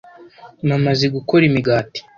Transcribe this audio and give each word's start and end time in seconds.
Mama 0.67 0.89
azi 0.93 1.07
gukora 1.15 1.43
imigati. 1.49 1.99